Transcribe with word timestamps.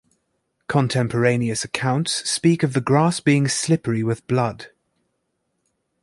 Contemporaneous 0.65 1.63
accounts 1.63 2.27
speak 2.27 2.63
of 2.63 2.73
the 2.73 2.81
grass 2.81 3.19
being 3.19 3.47
slippery 3.47 4.01
with 4.03 4.25
blood. 4.25 4.71